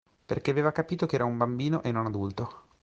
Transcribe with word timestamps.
Perché 0.25 0.49
aveva 0.49 0.71
capito 0.71 1.05
che 1.05 1.13
era 1.13 1.25
un 1.25 1.37
bambino 1.37 1.83
e 1.83 1.91
non 1.91 2.07
adulto. 2.07 2.63